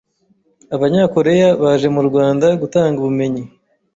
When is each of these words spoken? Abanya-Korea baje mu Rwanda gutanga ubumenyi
Abanya-Korea 0.75 1.49
baje 1.61 1.87
mu 1.95 2.01
Rwanda 2.07 2.47
gutanga 2.61 2.97
ubumenyi 2.99 3.43